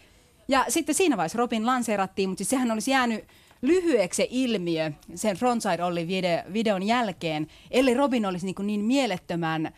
Ja 0.48 0.64
sitten 0.68 0.94
siinä 0.94 1.16
vaiheessa 1.16 1.38
Robin 1.38 1.66
lanseerattiin, 1.66 2.28
mutta 2.28 2.38
siis 2.38 2.50
sehän 2.50 2.70
olisi 2.70 2.90
jäänyt 2.90 3.24
lyhyeksi 3.62 4.16
se 4.16 4.28
ilmiö 4.30 4.92
sen 5.14 5.36
Frontside 5.36 5.84
Olli 5.84 6.08
video, 6.08 6.38
videon 6.52 6.82
jälkeen, 6.82 7.46
ellei 7.70 7.94
Robin 7.94 8.26
olisi 8.26 8.46
niin, 8.46 8.66
niin 8.66 8.84
mielettömän 8.84 9.72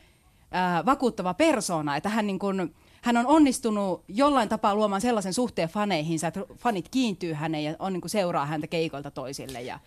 ää, 0.50 0.86
vakuuttava 0.86 1.34
persona, 1.34 1.96
että 1.96 2.08
hän, 2.08 2.26
niin 2.26 2.38
kuin, 2.38 2.74
hän 3.02 3.16
on 3.16 3.26
onnistunut 3.26 4.04
jollain 4.08 4.48
tapaa 4.48 4.74
luomaan 4.74 5.00
sellaisen 5.00 5.34
suhteen 5.34 5.68
faneihinsa, 5.68 6.26
että 6.26 6.40
fanit 6.56 6.88
kiintyy 6.88 7.32
häneen 7.32 7.64
ja 7.64 7.74
on, 7.78 7.92
niin 7.92 8.00
kuin, 8.00 8.10
seuraa 8.10 8.46
häntä 8.46 8.66
keikoilta 8.66 9.10
toisille. 9.10 9.62
Ja, 9.62 9.78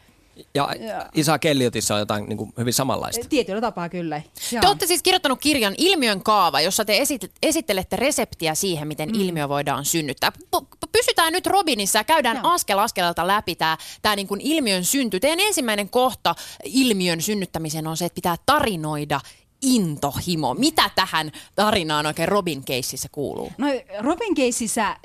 Ja 0.56 0.69
Isa 1.16 1.40
Kelliotissa 1.40 1.94
on 1.94 2.00
jotain 2.00 2.25
niin 2.30 2.38
kuin, 2.38 2.54
hyvin 2.58 2.74
samanlaista. 2.74 3.28
tietyllä 3.30 3.62
tapaa 3.62 3.90
kyllä. 3.90 4.22
Joo. 4.52 4.62
Te 4.62 4.68
olette 4.68 4.88
siis 4.88 5.04
kirjoittanut 5.04 5.40
kirjan 5.42 5.75
Ilmiön 5.78 6.24
kaava, 6.24 6.62
jossa 6.62 6.86
te 6.86 7.00
esit- 7.00 7.31
esittelette 7.44 7.96
reseptiä 7.96 8.56
siihen, 8.56 8.88
miten 8.88 9.10
mm. 9.10 9.16
ilmiö 9.22 9.50
voidaan 9.50 9.86
synnyttää. 9.86 10.31
P- 10.31 10.92
pysytään 10.92 11.34
nyt 11.34 11.48
Robinissa 11.48 12.00
ja 12.00 12.04
käydään 12.04 12.38
Joo. 12.44 12.54
askel 12.54 12.80
askeleelta 12.80 13.28
läpi 13.28 13.56
tämä 13.56 13.78
tää 14.02 14.16
niin 14.16 14.28
kuin 14.28 14.42
ilmiön 14.42 14.86
synty. 14.86 15.19
Teidän 15.19 15.40
ensimmäinen 15.40 15.90
kohta 15.90 16.36
ilmiön 16.63 17.22
synnyttämiseen 17.22 17.88
on 17.88 17.98
se, 17.98 18.06
että 18.06 18.16
pitää 18.16 18.36
tarinoida 18.46 19.19
intohimo. 19.62 20.54
Mitä 20.54 20.90
tähän 20.96 21.31
tarinaan 21.56 22.06
oikein 22.06 22.30
Robin 22.30 22.63
keississä 22.63 23.10
kuuluu? 23.12 23.51
No 23.58 23.68
Robin 24.00 24.36
keississä 24.36 24.98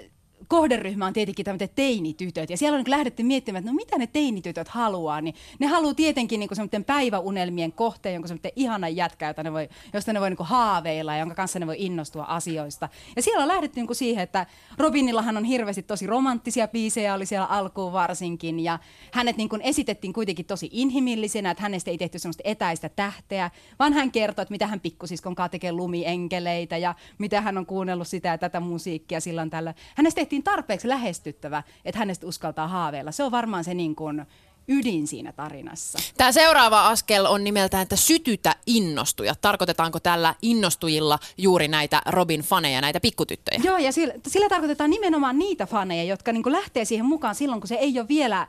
kohderyhmä 0.48 1.06
on 1.06 1.12
tietenkin 1.12 1.44
tämmöiset 1.44 1.74
teinitytöt, 1.74 2.50
ja 2.50 2.56
siellä 2.56 2.76
on 2.78 2.84
niin 2.84 2.90
lähdetty 2.90 3.22
miettimään, 3.22 3.60
että 3.60 3.70
no 3.70 3.76
mitä 3.76 3.98
ne 3.98 4.06
teinitytöt 4.06 4.68
haluaa, 4.68 5.20
niin 5.20 5.34
ne 5.58 5.66
haluaa 5.66 5.94
tietenkin 5.94 6.40
niin 6.40 6.50
semmoinen 6.52 6.84
päiväunelmien 6.84 7.72
kohteen, 7.72 8.14
jonka 8.14 8.28
semmoinen 8.28 8.52
ihanan 8.56 8.96
jätkä, 8.96 9.26
jota 9.26 9.42
ne 9.42 9.52
voi, 9.52 9.68
josta 9.92 10.12
ne 10.12 10.20
voi 10.20 10.30
niin 10.30 10.38
haaveilla 10.40 11.12
ja 11.12 11.18
jonka 11.18 11.34
kanssa 11.34 11.58
ne 11.58 11.66
voi 11.66 11.76
innostua 11.78 12.24
asioista. 12.24 12.88
Ja 13.16 13.22
siellä 13.22 13.42
on 13.42 13.48
lähdetty 13.48 13.80
niin 13.80 13.94
siihen, 13.94 14.22
että 14.22 14.46
Robinillahan 14.78 15.36
on 15.36 15.44
hirveästi 15.44 15.82
tosi 15.82 16.06
romanttisia 16.06 16.68
biisejä, 16.68 17.14
oli 17.14 17.26
siellä 17.26 17.46
alkuun 17.46 17.92
varsinkin, 17.92 18.60
ja 18.60 18.78
hänet 19.12 19.36
niin 19.36 19.48
esitettiin 19.60 20.12
kuitenkin 20.12 20.46
tosi 20.46 20.68
inhimillisenä, 20.72 21.50
että 21.50 21.62
hänestä 21.62 21.90
ei 21.90 21.98
tehty 21.98 22.18
semmoista 22.18 22.42
etäistä 22.44 22.88
tähteä, 22.88 23.50
vaan 23.78 23.92
hän 23.92 24.12
kertoi, 24.12 24.42
että 24.42 24.52
mitä 24.52 24.66
hän 24.66 24.80
pikkusiskon 24.80 25.36
tekee 25.50 25.72
lumienkeleitä, 25.72 26.76
ja 26.76 26.94
mitä 27.18 27.40
hän 27.40 27.58
on 27.58 27.66
kuunnellut 27.66 28.08
sitä 28.08 28.28
ja 28.28 28.38
tätä 28.38 28.60
musiikkia 28.60 29.20
silloin 29.20 29.50
tällä. 29.50 29.74
Hänestä 29.94 30.16
tehtiin 30.16 30.35
tarpeeksi 30.42 30.88
lähestyttävä, 30.88 31.62
että 31.84 31.98
hänestä 31.98 32.26
uskaltaa 32.26 32.68
haaveilla. 32.68 33.12
Se 33.12 33.22
on 33.22 33.30
varmaan 33.30 33.64
se 33.64 33.74
niin 33.74 33.94
kuin 33.94 34.26
ydin 34.68 35.06
siinä 35.06 35.32
tarinassa. 35.32 35.98
Tämä 36.16 36.32
seuraava 36.32 36.88
askel 36.88 37.26
on 37.26 37.44
nimeltään, 37.44 37.82
että 37.82 37.96
sytytä 37.96 38.56
innostuja. 38.66 39.34
Tarkoitetaanko 39.40 40.00
tällä 40.00 40.34
innostujilla 40.42 41.18
juuri 41.38 41.68
näitä 41.68 42.02
Robin-faneja, 42.06 42.80
näitä 42.80 43.00
pikkutyttöjä? 43.00 43.60
Joo, 43.64 43.78
ja 43.78 43.92
sillä, 43.92 44.14
sillä 44.26 44.48
tarkoitetaan 44.48 44.90
nimenomaan 44.90 45.38
niitä 45.38 45.66
faneja, 45.66 46.04
jotka 46.04 46.32
niin 46.32 46.52
lähtee 46.52 46.84
siihen 46.84 47.06
mukaan 47.06 47.34
silloin, 47.34 47.60
kun 47.60 47.68
se 47.68 47.74
ei 47.74 47.98
ole 47.98 48.08
vielä 48.08 48.46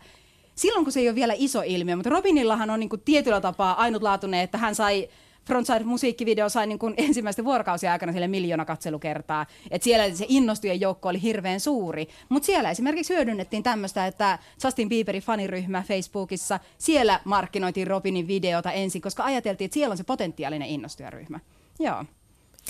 silloin 0.55 0.85
kun 0.85 0.93
se 0.93 0.99
ei 0.99 1.07
ole 1.09 1.15
vielä 1.15 1.33
iso 1.37 1.61
ilmiö, 1.65 1.95
mutta 1.95 2.09
Robinillahan 2.09 2.69
on 2.69 2.79
niin 2.79 2.89
kuin 2.89 3.01
tietyllä 3.01 3.41
tapaa 3.41 3.81
ainutlaatuinen, 3.81 4.39
että 4.39 4.57
hän 4.57 4.75
sai 4.75 5.09
Frontside-musiikkivideo 5.47 6.49
sai 6.49 6.67
niin 6.67 6.79
kuin 6.79 6.93
ensimmäisten 6.97 7.45
vuorokausien 7.45 7.91
aikana 7.91 8.11
sille 8.11 8.27
miljoona 8.27 8.65
katselukertaa. 8.65 9.45
Et 9.71 9.83
siellä 9.83 10.15
se 10.15 10.25
innostujen 10.27 10.81
joukko 10.81 11.09
oli 11.09 11.21
hirveän 11.21 11.59
suuri. 11.59 12.07
Mutta 12.29 12.45
siellä 12.45 12.69
esimerkiksi 12.69 13.13
hyödynnettiin 13.13 13.63
tämmöistä, 13.63 14.07
että 14.07 14.39
Justin 14.63 14.89
Bieberin 14.89 15.21
faniryhmä 15.21 15.83
Facebookissa, 15.87 16.59
siellä 16.77 17.19
markkinoitiin 17.23 17.87
Robinin 17.87 18.27
videota 18.27 18.71
ensin, 18.71 19.01
koska 19.01 19.23
ajateltiin, 19.23 19.65
että 19.65 19.73
siellä 19.73 19.93
on 19.93 19.97
se 19.97 20.03
potentiaalinen 20.03 20.67
innostujaryhmä. 20.67 21.39
Joo. 21.79 22.05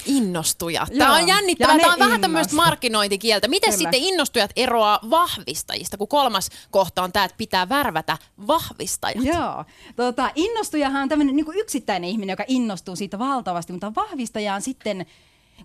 Innostujat. 0.06 0.89
Joo. 0.89 1.00
Tämä 1.00 1.16
on 1.16 1.27
Ja 1.27 1.36
jännittävää. 1.36 1.80
Tämä 1.80 1.94
on 1.94 2.00
vähän 2.00 2.22
tämmöistä 2.22 2.56
markkinointikieltä. 2.56 3.48
Miten 3.48 3.74
Kyllä. 3.74 3.77
sitten 3.77 4.01
innostujat 4.01 4.51
eroaa 4.56 5.00
vahvistajista, 5.10 5.98
kun 5.98 6.08
kolmas 6.08 6.50
kohta 6.72 7.04
on 7.04 7.12
tämä, 7.12 7.25
että 7.25 7.38
pitää 7.38 7.70
värvätä 7.70 8.18
vahvistajat? 8.48 9.25
Joo. 9.25 9.66
Tota, 9.96 10.32
innostujahan 10.36 11.01
on 11.01 11.10
tämmöinen 11.10 11.36
niin 11.36 11.46
yksittäinen 11.56 12.10
ihminen, 12.10 12.34
joka 12.34 12.46
innostuu 12.48 12.96
siitä 12.96 13.20
valtavasti, 13.20 13.74
mutta 13.74 13.96
vahvistaja 13.96 14.56
on 14.56 14.62
sitten, 14.62 15.06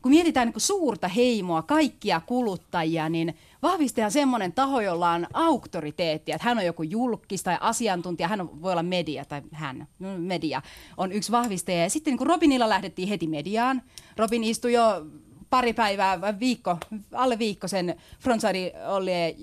kun 0.02 0.12
mietitään 0.12 0.48
niin 0.48 0.60
suurta 0.60 1.08
heimoa, 1.08 1.62
kaikkia 1.62 2.20
kuluttajia, 2.26 3.08
niin 3.08 3.34
vahvistaja 3.62 4.06
on 4.06 4.12
semmoinen 4.12 4.52
taho, 4.52 4.80
jolla 4.80 5.10
on 5.10 5.26
auktoriteetti, 5.32 6.32
että 6.32 6.48
hän 6.48 6.58
on 6.58 6.66
joku 6.66 6.82
julkis 6.82 7.42
tai 7.42 7.56
asiantuntija, 7.60 8.28
hän 8.28 8.40
on, 8.40 8.62
voi 8.62 8.72
olla 8.72 8.82
media 8.82 9.24
tai 9.24 9.42
hän, 9.52 9.86
media, 10.18 10.62
on 10.96 11.12
yksi 11.12 11.32
vahvistaja. 11.32 11.82
Ja 11.82 11.90
sitten 11.90 12.10
niin 12.10 12.18
kun 12.18 12.26
Robinilla 12.26 12.68
lähdettiin 12.68 13.08
heti 13.08 13.26
mediaan, 13.26 13.82
Robin 14.16 14.44
istui 14.44 14.72
jo 14.72 15.06
pari 15.50 15.72
päivää, 15.72 16.38
viikko, 16.40 16.78
alle 17.12 17.38
viikko 17.38 17.68
sen 17.68 17.96
Frontside 18.20 18.72
Ollie 18.86 19.36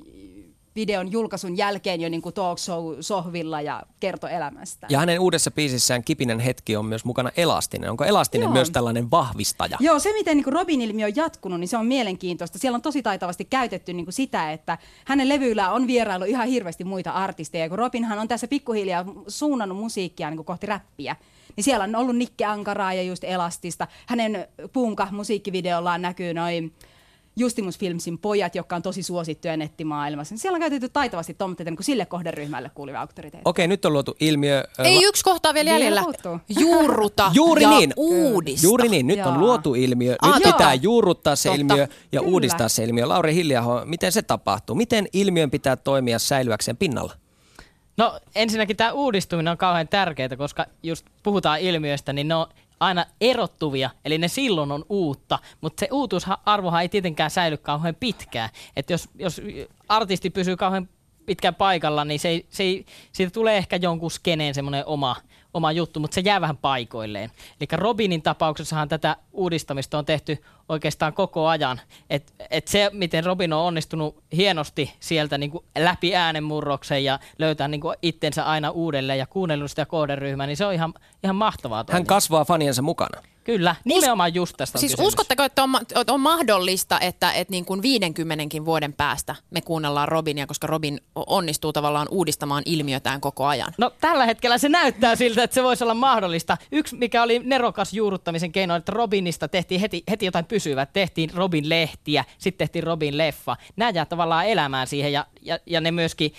videon 0.76 1.12
julkaisun 1.12 1.58
jälkeen 1.58 2.02
jo 2.02 2.10
niin 2.10 2.22
kuin 2.22 2.36
talk 2.36 2.60
show 2.60 2.96
sohvilla 3.00 3.62
ja 3.62 3.84
kertoi 4.00 4.34
elämästä. 4.34 4.88
Ja 4.90 5.00
hänen 5.00 5.20
uudessa 5.20 5.52
biisissään 5.52 6.04
Kipinen 6.04 6.40
hetki 6.40 6.76
on 6.76 6.86
myös 6.86 7.06
mukana 7.06 7.32
Elastinen. 7.38 7.90
Onko 7.90 8.04
Elastinen 8.04 8.46
Joo. 8.46 8.54
myös 8.54 8.70
tällainen 8.70 9.12
vahvistaja? 9.12 9.78
Joo, 9.80 10.00
se 10.00 10.14
miten 10.14 10.38
niin 10.38 10.54
Robin-ilmiö 10.54 11.06
on 11.06 11.16
jatkunut, 11.16 11.60
niin 11.60 11.68
se 11.68 11.78
on 11.78 11.86
mielenkiintoista. 11.86 12.60
Siellä 12.60 12.76
on 12.76 12.82
tosi 12.82 13.04
taitavasti 13.04 13.46
käytetty 13.46 13.94
niin 13.94 14.06
kuin 14.06 14.14
sitä, 14.14 14.52
että 14.52 14.78
hänen 15.06 15.30
levyillä 15.30 15.72
on 15.72 15.88
vierailu 15.88 16.26
ihan 16.26 16.48
hirveästi 16.48 16.84
muita 16.84 17.12
artisteja. 17.12 17.70
Kun 17.70 17.78
Robinhan 17.78 18.20
on 18.20 18.28
tässä 18.28 18.48
pikkuhiljaa 18.48 19.06
suunnannut 19.28 19.78
musiikkia 19.78 20.30
niin 20.30 20.38
kuin 20.38 20.46
kohti 20.46 20.68
räppiä. 20.68 21.16
Niin 21.56 21.64
siellä 21.64 21.84
on 21.84 21.96
ollut 21.96 22.16
Nikke 22.16 22.46
Ankaraa 22.46 22.94
ja 22.94 23.04
just 23.04 23.24
Elastista. 23.24 23.88
Hänen 24.06 24.48
Punka 24.74 25.08
musiikkivideollaan 25.12 26.02
näkyy 26.02 26.34
noin 26.34 26.74
Justimus 27.40 27.80
Filmsin 27.80 28.18
pojat, 28.20 28.56
jotka 28.56 28.76
on 28.76 28.82
tosi 28.82 29.04
suosittuja 29.04 29.58
nettimaailmassa. 29.58 30.34
Niin 30.34 30.40
siellä 30.40 30.56
on 30.56 30.60
käytetty 30.62 30.90
taitavasti 30.90 31.34
tommoitteita 31.34 31.72
niin 31.72 31.84
sille 31.84 32.06
kohderyhmälle 32.06 32.72
kuuluvia 32.76 33.00
auktoriteetteja. 33.02 33.50
Okei, 33.50 33.68
nyt 33.68 33.86
on 33.86 33.94
luotu 33.94 34.16
ilmiö. 34.20 34.64
Ei 34.84 34.96
la- 34.96 35.02
yksi 35.08 35.24
kohta 35.24 35.54
vielä 35.54 35.66
Vielä 35.70 35.80
jäljellä. 35.86 36.02
puuttuu. 36.04 36.40
Juurruta 36.62 37.32
Juuri 37.34 37.64
ja 37.64 37.70
niin. 37.70 37.94
uudista. 37.98 38.66
Juuri 38.68 38.90
niin, 38.90 39.08
nyt 39.08 39.20
on 39.20 39.34
Joo. 39.34 39.38
luotu 39.40 39.76
ilmiö. 39.76 40.16
Aa, 40.22 40.28
Nyt 40.34 40.44
totta. 40.44 40.58
pitää 40.58 40.74
juurruttaa 40.74 41.36
se 41.36 41.50
Totta. 41.50 41.62
ilmiö 41.62 41.88
ja 42.12 42.20
Kyllä. 42.20 42.32
uudistaa 42.32 42.70
se 42.70 42.84
ilmiö. 42.84 43.08
Lauri 43.08 43.34
Hiljaho, 43.36 43.82
miten 43.86 44.12
se 44.12 44.22
tapahtuu? 44.22 44.76
Miten 44.76 45.08
ilmiön 45.14 45.52
pitää 45.52 45.76
toimia 45.76 46.20
säilyäkseen 46.20 46.78
pinnalla? 46.78 47.14
No 47.98 48.20
ensinnäkin 48.36 48.78
tämä 48.78 48.92
uudistuminen 48.92 49.52
on 49.52 49.58
kauhean 49.58 49.88
tärkeää, 49.88 50.30
koska 50.38 50.66
just 50.84 51.06
puhutaan 51.24 51.60
ilmiöistä, 51.60 52.14
niin 52.14 52.28
ne 52.28 52.36
on 52.36 52.48
aina 52.80 53.06
erottuvia, 53.22 53.90
eli 54.06 54.18
ne 54.18 54.28
silloin 54.28 54.72
on 54.72 54.86
uutta, 54.90 55.40
mutta 55.62 55.80
se 55.80 55.88
uutuusarvohan 55.92 56.82
ei 56.82 56.90
tietenkään 56.90 57.32
säily 57.32 57.58
kauhean 57.58 57.96
pitkään. 57.96 58.50
Että 58.76 58.94
jos, 58.94 59.10
jos 59.16 59.42
artisti 59.88 60.30
pysyy 60.30 60.58
kauhean 60.58 60.90
pitkään 61.26 61.56
paikalla, 61.56 62.06
niin 62.06 62.20
se 62.20 62.46
se 62.50 62.64
siitä 63.12 63.32
tulee 63.34 63.58
ehkä 63.58 63.76
jonkun 63.76 64.12
skeneen 64.12 64.54
semmoinen 64.54 64.86
oma, 64.86 65.16
oma 65.54 65.72
juttu, 65.72 66.00
mutta 66.00 66.16
se 66.16 66.22
jää 66.22 66.42
vähän 66.42 66.58
paikoilleen. 66.58 67.32
Eli 67.62 67.68
Robinin 67.72 68.22
tapauksessahan 68.22 68.90
tätä 68.90 69.16
uudistamista 69.32 69.98
on 69.98 70.06
tehty 70.06 70.44
oikeastaan 70.70 71.14
koko 71.14 71.48
ajan. 71.48 71.82
Et, 72.10 72.34
et 72.52 72.68
se, 72.68 72.90
miten 72.94 73.24
Robin 73.24 73.54
on 73.54 73.66
onnistunut 73.66 74.24
hienosti 74.36 74.94
sieltä 75.00 75.38
niin 75.38 75.52
kuin 75.52 75.66
läpi 75.78 76.16
äänenmurroksen 76.16 77.04
ja 77.04 77.20
löytää 77.40 77.68
niin 77.68 77.82
kuin 77.82 77.98
itsensä 78.02 78.44
aina 78.44 78.70
uudelleen 78.70 79.20
ja 79.20 79.28
kuunnellut 79.28 79.70
sitä 79.70 79.86
kohderyhmää, 79.86 80.48
niin 80.48 80.58
se 80.58 80.66
on 80.66 80.74
ihan, 80.74 80.94
ihan 81.24 81.36
mahtavaa 81.36 81.78
Hän 81.78 81.86
toimintaa. 81.86 82.16
kasvaa 82.16 82.46
faniensa 82.46 82.82
mukana. 82.82 83.22
Kyllä, 83.50 83.76
nimenomaan 83.86 84.34
just 84.34 84.58
tästä 84.58 84.78
on 84.78 84.80
Siis 84.80 84.92
kysymys. 84.92 85.08
uskotteko, 85.08 85.44
että 85.44 85.64
on, 85.64 85.70
että 86.02 86.14
on 86.14 86.20
mahdollista, 86.20 87.00
että, 87.00 87.32
että 87.32 87.52
niin 87.52 87.66
kuin 87.66 87.82
50 87.82 88.66
vuoden 88.66 88.94
päästä 88.94 89.36
me 89.52 89.62
kuunnellaan 89.62 90.08
Robinia, 90.08 90.48
koska 90.48 90.68
Robin 90.68 91.02
onnistuu 91.16 91.74
tavallaan 91.74 92.08
uudistamaan 92.12 92.64
ilmiötään 92.66 93.22
koko 93.22 93.46
ajan? 93.46 93.74
No 93.78 93.92
tällä 94.02 94.26
hetkellä 94.26 94.58
se 94.58 94.70
näyttää 94.70 95.16
siltä, 95.16 95.44
että 95.44 95.54
se 95.54 95.64
voisi 95.64 95.84
olla 95.84 95.94
mahdollista. 95.94 96.58
Yksi, 96.72 96.96
mikä 96.96 97.24
oli 97.24 97.40
nerokas 97.40 97.94
juurruttamisen 97.94 98.52
keino, 98.52 98.76
että 98.76 98.92
Robinista 98.92 99.48
tehtiin 99.48 99.82
heti, 99.82 100.04
heti 100.10 100.26
jotain 100.26 100.46
pysyvää. 100.46 100.86
Tehtiin 100.86 101.30
Robin-lehtiä, 101.34 102.26
sitten 102.38 102.68
tehtiin 102.68 102.84
Robin-leffa. 102.84 103.56
Nämä 103.76 103.90
jää 103.90 104.06
tavallaan 104.06 104.46
elämään 104.46 104.88
siihen 104.88 105.14
ja, 105.14 105.26
ja, 105.42 105.60
ja 105.66 105.82
ne 105.82 105.92
myöskin 105.92 106.34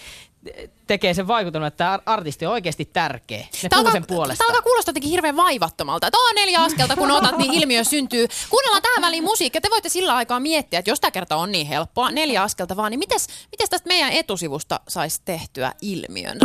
tekee 0.87 1.14
sen 1.14 1.26
vaikutelman, 1.26 1.68
että 1.68 1.76
tämä 1.76 1.99
artisti 2.06 2.47
on 2.47 2.52
oikeasti 2.52 2.85
tärkeä. 2.85 3.47
Ne 3.62 3.68
Tämä 3.68 3.82
puhuu 3.82 3.92
sen 3.92 4.02
alkaa, 4.02 4.16
puolesta. 4.16 4.38
tämä 4.44 4.49
alkaa 4.49 4.62
kuulostaa 4.62 4.90
jotenkin 4.90 5.11
hirveän 5.11 5.37
vaivattomalta. 5.37 6.06
Että 6.06 6.18
on 6.18 6.35
neljä 6.35 6.62
askelta, 6.62 6.97
kun 6.97 7.11
otat, 7.11 7.38
niin 7.38 7.54
ilmiö 7.54 7.85
syntyy. 7.85 8.26
Kuunnellaan 8.50 8.82
tähän 8.82 9.02
väliin 9.02 9.25
musiikkia. 9.25 9.61
Te 9.61 9.70
voitte 9.70 9.88
sillä 9.88 10.16
aikaa 10.16 10.40
miettiä, 10.40 10.78
että 10.78 10.90
jos 10.90 11.00
tämä 11.00 11.11
kerta 11.11 11.37
on 11.37 11.52
niin 11.52 11.66
helppoa, 11.66 12.11
neljä 12.11 12.42
askelta 12.42 12.76
vaan, 12.76 12.90
niin 12.90 12.99
mites, 12.99 13.28
mites 13.50 13.70
tästä 13.70 13.88
meidän 13.88 14.12
etusivusta 14.12 14.80
saisi 14.88 15.23
tehtyä 15.25 15.73
ilmiön? 15.80 16.38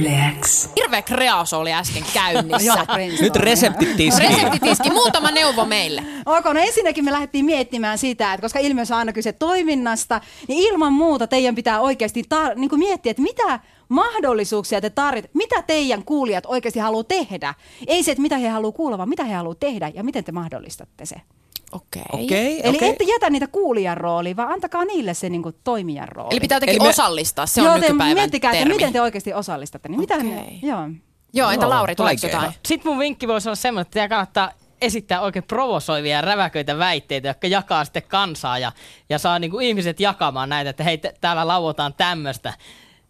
Yle 0.00 0.34
X. 0.40 0.68
Hirveä 0.76 1.02
kreaso 1.02 1.58
oli 1.60 1.72
äsken 1.72 2.04
käynnissä. 2.14 2.86
Nyt 3.20 3.36
reseptit 3.36 3.96
tiskiin. 3.96 4.30
Reseptitiski, 4.30 4.90
muutama 4.90 5.30
neuvo 5.30 5.64
meille. 5.64 6.02
Ok, 6.26 6.44
no 6.44 6.60
ensinnäkin 6.60 7.04
me 7.04 7.12
lähdettiin 7.12 7.44
miettimään 7.44 7.98
sitä, 7.98 8.32
että 8.34 8.42
koska 8.42 8.58
ilmiössä 8.58 8.94
on 8.94 8.98
aina 8.98 9.12
kyse 9.12 9.32
toiminnasta, 9.32 10.20
niin 10.48 10.72
ilman 10.72 10.92
muuta 10.92 11.26
teidän 11.26 11.54
pitää 11.54 11.80
oikeasti 11.80 12.22
tar- 12.34 12.54
niin 12.54 12.70
kuin 12.70 12.78
miettiä, 12.78 13.10
että 13.10 13.22
mitä 13.22 13.60
mahdollisuuksia 13.88 14.80
te 14.80 14.90
tarvitset, 14.90 15.34
mitä 15.34 15.62
teidän 15.62 16.04
kuulijat 16.04 16.46
oikeasti 16.46 16.78
haluaa 16.78 17.04
tehdä. 17.04 17.54
Ei 17.86 18.02
se, 18.02 18.10
että 18.10 18.22
mitä 18.22 18.38
he 18.38 18.48
haluaa 18.48 18.72
kuulla, 18.72 18.98
vaan 18.98 19.08
mitä 19.08 19.24
he 19.24 19.34
haluaa 19.34 19.54
tehdä 19.54 19.90
ja 19.94 20.04
miten 20.04 20.24
te 20.24 20.32
mahdollistatte 20.32 21.06
se. 21.06 21.16
Okei. 21.72 22.02
Okei, 22.12 22.60
Eli 22.68 22.76
okei. 22.76 22.88
ette 22.88 23.04
jätä 23.04 23.30
niitä 23.30 23.46
kuulijan 23.46 23.96
rooliin, 23.96 24.36
vaan 24.36 24.52
antakaa 24.52 24.84
niille 24.84 25.14
se 25.14 25.28
niin 25.28 25.42
kuin 25.42 25.54
toimijan 25.64 26.08
rooli. 26.08 26.28
Eli 26.32 26.40
pitää 26.40 26.56
jotenkin 26.56 26.76
Eli 26.76 26.82
me- 26.84 26.88
osallistaa, 26.88 27.46
se 27.46 27.60
on 27.60 27.66
Joo, 27.66 27.74
te 27.74 27.80
nykypäivän 27.80 28.14
miettikää, 28.14 28.50
että 28.50 28.58
termi. 28.58 28.74
miten 28.74 28.92
te 28.92 29.00
oikeasti 29.02 29.32
osallistatte. 29.34 29.88
Niin 29.88 30.00
mitä 30.00 30.16
ne, 30.16 30.46
joo. 30.62 30.88
Joo, 31.32 31.50
entä 31.50 31.68
Lauri, 31.68 31.94
tuleeko 31.96 32.26
jotain? 32.26 32.52
Sitten 32.66 32.92
mun 32.92 32.98
vinkki 32.98 33.28
voisi 33.28 33.48
olla 33.48 33.56
semmoinen, 33.56 33.82
että 33.82 33.92
teidän 33.92 34.08
kannattaa 34.08 34.50
esittää 34.80 35.20
oikein 35.20 35.42
provosoivia 35.42 36.16
ja 36.16 36.20
räväköitä 36.20 36.78
väitteitä, 36.78 37.28
jotka 37.28 37.46
jakaa 37.46 37.84
sitten 37.84 38.02
kansaa 38.08 38.58
ja, 38.58 38.72
ja 39.08 39.18
saa 39.18 39.38
niinku 39.38 39.58
ihmiset 39.60 40.00
jakamaan 40.00 40.48
näitä, 40.48 40.70
että 40.70 40.84
hei, 40.84 41.00
täällä 41.20 41.46
lauotaan 41.46 41.94
tämmöistä. 41.94 42.54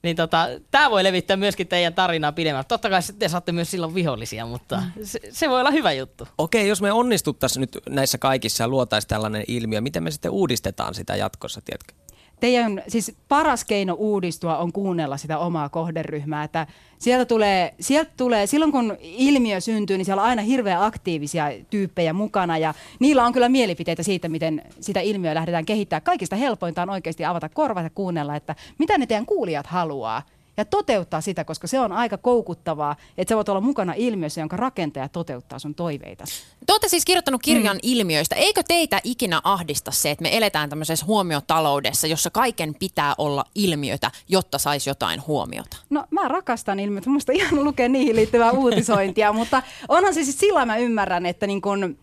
Niin 0.03 0.17
tota, 0.17 0.49
tämä 0.71 0.91
voi 0.91 1.05
levittää 1.05 1.37
myöskin 1.37 1.69
teidän 1.69 1.95
tarinaa 1.95 2.33
pidemmälle. 2.33 2.65
Totta 2.69 2.91
kai 2.91 3.01
te 3.19 3.29
saatte 3.29 3.53
myös 3.53 3.71
silloin 3.71 3.95
vihollisia, 3.95 4.47
mutta 4.47 4.83
se, 5.03 5.21
se 5.31 5.49
voi 5.49 5.61
olla 5.61 5.71
hyvä 5.71 5.93
juttu. 5.93 6.29
Okei, 6.39 6.69
jos 6.69 6.83
me 6.83 6.93
onnistuttaisiin 6.93 7.61
nyt 7.61 7.79
näissä 7.89 8.19
kaikissa 8.19 8.65
ja 8.65 8.69
luotaisiin 8.69 9.09
tällainen 9.09 9.45
ilmiö, 9.49 9.81
miten 9.81 10.03
me 10.03 10.11
sitten 10.11 10.31
uudistetaan 10.31 10.95
sitä 10.95 11.17
jatkossa, 11.17 11.61
tiedätkö? 11.61 11.95
Teidän 12.41 12.83
siis 12.89 13.13
paras 13.29 13.65
keino 13.65 13.95
uudistua 13.95 14.59
on 14.59 14.73
kuunnella 14.73 15.17
sitä 15.17 15.39
omaa 15.39 15.69
kohderyhmää. 15.69 16.45
Että 16.45 16.67
sieltä 16.99 17.25
tulee, 17.25 17.75
sieltä 17.81 18.11
tulee, 18.17 18.47
silloin 18.47 18.73
kun 18.73 18.97
ilmiö 19.01 19.61
syntyy, 19.61 19.97
niin 19.97 20.05
siellä 20.05 20.23
on 20.23 20.29
aina 20.29 20.43
hirveän 20.43 20.83
aktiivisia 20.83 21.45
tyyppejä 21.71 22.13
mukana 22.13 22.59
ja 22.59 22.75
niillä 22.99 23.25
on 23.25 23.33
kyllä 23.33 23.49
mielipiteitä 23.49 24.03
siitä, 24.03 24.29
miten 24.29 24.63
sitä 24.81 25.01
ilmiöä 25.01 25.35
lähdetään 25.35 25.67
kehittämään. 25.67 26.03
Kaikista 26.03 26.37
helpointa 26.37 26.83
on 26.83 26.91
oikeasti 26.91 27.25
avata 27.25 27.49
korvat 27.49 27.85
ja 27.85 27.91
kuunnella, 27.91 28.37
että 28.37 28.55
mitä 28.79 28.99
ne 28.99 29.07
teidän 29.07 29.27
kuulijat 29.27 29.67
haluaa 29.67 30.23
ja 30.57 30.65
toteuttaa 30.65 31.21
sitä, 31.21 31.45
koska 31.45 31.67
se 31.67 31.81
on 31.81 31.93
aika 31.93 32.19
koukuttavaa, 32.19 32.97
että 33.19 33.33
sä 33.33 33.37
voit 33.37 33.49
olla 33.49 33.61
mukana 33.61 33.95
ilmiössä, 33.97 34.41
jonka 34.41 34.57
rakentaja 34.57 35.09
toteuttaa 35.09 35.59
sun 35.59 35.75
toiveita. 35.75 36.25
Te 36.67 36.73
olette 36.73 36.89
siis 36.89 37.05
kirjoittanut 37.05 37.43
kirjan 37.43 37.77
mm. 37.77 37.81
ilmiöistä. 37.83 38.37
Eikö 38.37 38.63
teitä 38.69 39.01
ikinä 39.05 39.41
ahdista 39.45 39.91
se, 39.91 40.11
että 40.11 40.23
me 40.23 40.37
eletään 40.37 40.71
tämmöisessä 40.71 41.07
huomiotaloudessa, 41.07 42.07
jossa 42.07 42.31
kaiken 42.31 42.75
pitää 42.75 43.15
olla 43.19 43.45
ilmiötä, 43.55 44.11
jotta 44.29 44.59
saisi 44.59 44.91
jotain 44.91 45.27
huomiota? 45.27 45.77
No 45.91 46.05
mä 46.11 46.29
rakastan 46.29 46.81
ilmiötä, 46.81 47.11
musta 47.11 47.33
ihan 47.33 47.65
lukee 47.65 47.89
niihin 47.89 48.17
liittyvää 48.17 48.53
uutisointia, 48.53 49.33
mutta 49.41 49.63
onhan 49.89 50.15
se 50.15 50.25
siis 50.25 50.39
sillä 50.39 50.67
mä 50.67 50.77
ymmärrän, 50.77 51.27
että 51.27 51.47
niin 51.47 51.61
kun, 51.61 51.99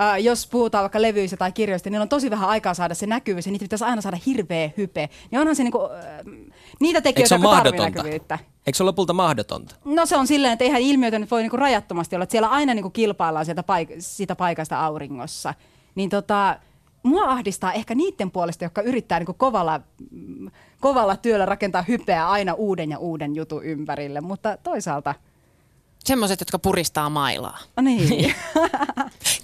äh, 0.00 0.20
jos 0.20 0.46
puhutaan 0.46 0.82
vaikka 0.82 1.02
levyistä 1.02 1.36
tai 1.36 1.52
kirjoista, 1.52 1.88
niin 1.88 1.92
niillä 1.92 2.02
on 2.02 2.08
tosi 2.08 2.30
vähän 2.30 2.48
aikaa 2.48 2.74
saada 2.74 2.94
se 2.94 3.06
näkyvyys 3.06 3.46
ja 3.46 3.52
niitä 3.52 3.62
pitäisi 3.62 3.84
aina 3.84 4.02
saada 4.02 4.18
hirveä 4.26 4.70
hype. 4.76 5.08
Niin 5.30 5.40
onhan 5.40 5.56
se 5.56 5.62
niin 5.62 5.72
kun, 5.72 5.90
äh, 5.92 6.50
niitä 6.80 7.00
tekijöitä, 7.00 7.34
jotka 7.34 7.48
mahdotonta? 7.48 7.84
näkyvyyttä. 7.84 8.38
Eikö 8.66 8.76
se 8.76 8.82
ole 8.82 8.88
lopulta 8.88 9.12
mahdotonta? 9.12 9.74
No 9.84 10.06
se 10.06 10.16
on 10.16 10.26
silleen, 10.26 10.52
että 10.52 10.64
eihän 10.64 10.82
ilmiötä 10.82 11.18
nyt 11.18 11.30
voi 11.30 11.42
niinku 11.42 11.56
rajattomasti 11.56 12.16
olla, 12.16 12.22
että 12.22 12.30
siellä 12.30 12.48
aina 12.48 12.74
niinku 12.74 12.90
kilpaillaan 12.90 13.44
sieltä 13.44 13.62
paik- 13.62 13.96
siitä 13.98 14.36
paikasta 14.36 14.80
auringossa. 14.80 15.54
Niin 15.94 16.10
tota, 16.10 16.56
mua 17.02 17.24
ahdistaa 17.24 17.72
ehkä 17.72 17.94
niiden 17.94 18.30
puolesta, 18.30 18.64
jotka 18.64 18.82
yrittää 18.82 19.18
niinku 19.18 19.34
kovalla, 19.34 19.80
kovalla 20.80 21.16
työllä 21.16 21.46
rakentaa 21.46 21.84
hypeä 21.88 22.28
aina 22.28 22.54
uuden 22.54 22.90
ja 22.90 22.98
uuden 22.98 23.36
jutun 23.36 23.64
ympärille, 23.64 24.20
mutta 24.20 24.56
toisaalta, 24.62 25.14
Semmoiset, 26.04 26.40
jotka 26.40 26.58
puristaa 26.58 27.10
mailaa. 27.10 27.58
No 27.76 27.82
niin. 27.82 28.08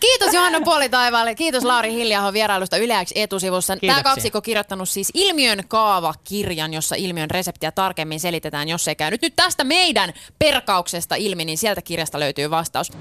Kiitos 0.00 0.34
Johanna 0.34 0.60
Puolitaivaalle. 0.60 1.34
Kiitos 1.34 1.64
Lauri 1.64 1.92
Hiljaho 1.92 2.32
vierailusta 2.32 2.76
Yleäksi 2.76 3.14
etusivussa. 3.16 3.76
Kiitoksia. 3.76 4.02
Tämä 4.02 4.14
kaksikko 4.14 4.40
kirjoittanut 4.42 4.88
siis 4.88 5.10
ilmiön 5.14 5.64
kaavakirjan, 5.68 6.74
jossa 6.74 6.96
ilmiön 6.96 7.30
reseptiä 7.30 7.72
tarkemmin 7.72 8.20
selitetään, 8.20 8.68
jos 8.68 8.88
ei 8.88 8.96
käynyt 8.96 9.22
nyt 9.22 9.32
tästä 9.36 9.64
meidän 9.64 10.12
perkauksesta 10.38 11.14
ilmi, 11.14 11.44
niin 11.44 11.58
sieltä 11.58 11.82
kirjasta 11.82 12.20
löytyy 12.20 12.50
vastaus. 12.50 12.92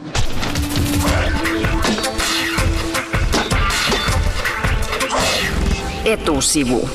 Etusivu. 6.05 6.89